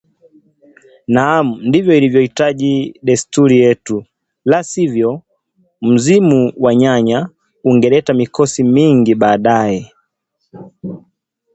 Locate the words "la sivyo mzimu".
4.45-6.53